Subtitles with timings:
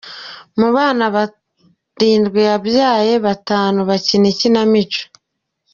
[0.59, 1.33] Mu bana bana
[1.93, 5.01] barindwi yabyaye, batanu bakina ikinamico.